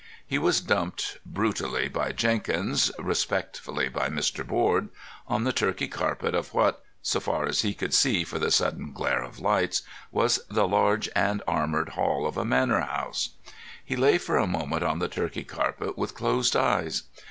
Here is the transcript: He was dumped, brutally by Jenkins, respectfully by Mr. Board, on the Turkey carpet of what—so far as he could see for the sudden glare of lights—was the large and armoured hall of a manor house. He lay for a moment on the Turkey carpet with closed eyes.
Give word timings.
He 0.25 0.39
was 0.39 0.61
dumped, 0.61 1.19
brutally 1.27 1.87
by 1.87 2.11
Jenkins, 2.11 2.91
respectfully 2.97 3.87
by 3.87 4.09
Mr. 4.09 4.43
Board, 4.43 4.89
on 5.27 5.43
the 5.43 5.53
Turkey 5.53 5.87
carpet 5.87 6.33
of 6.33 6.55
what—so 6.55 7.19
far 7.19 7.45
as 7.45 7.61
he 7.61 7.75
could 7.75 7.93
see 7.93 8.23
for 8.23 8.39
the 8.39 8.49
sudden 8.49 8.93
glare 8.93 9.21
of 9.21 9.37
lights—was 9.37 10.39
the 10.49 10.67
large 10.67 11.07
and 11.15 11.43
armoured 11.47 11.89
hall 11.89 12.25
of 12.25 12.35
a 12.35 12.43
manor 12.43 12.81
house. 12.81 13.29
He 13.85 13.95
lay 13.95 14.17
for 14.17 14.39
a 14.39 14.47
moment 14.47 14.81
on 14.81 14.97
the 14.97 15.07
Turkey 15.07 15.43
carpet 15.43 15.95
with 15.99 16.15
closed 16.15 16.55
eyes. 16.55 17.03